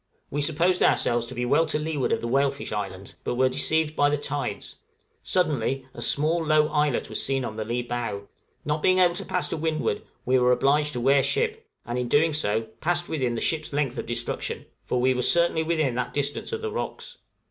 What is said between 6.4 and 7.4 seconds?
low islet was